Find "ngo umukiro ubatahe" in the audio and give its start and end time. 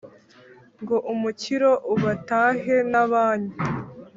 0.81-2.75